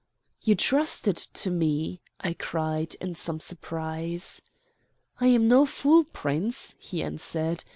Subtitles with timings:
[0.41, 4.41] "You trust it to me?" I cried, in some surprise.
[5.19, 7.63] "I am no fool, Prince," he answered.